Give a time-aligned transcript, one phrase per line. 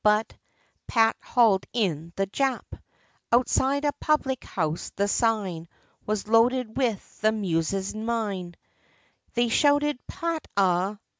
[0.03, 0.33] But
[0.87, 2.63] Pat hauled in the Jap.
[3.31, 5.67] Outside a public house, the sign
[6.07, 8.55] was loaded with the muses nine,
[9.35, 10.97] They shouted "Pat ah!